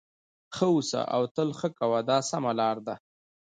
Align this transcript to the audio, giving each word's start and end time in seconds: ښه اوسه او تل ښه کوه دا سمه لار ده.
ښه 0.55 0.65
اوسه 0.73 1.01
او 1.15 1.21
تل 1.35 1.49
ښه 1.59 1.69
کوه 1.79 1.99
دا 2.09 2.17
سمه 2.29 2.51
لار 2.59 2.77
ده. 2.87 2.95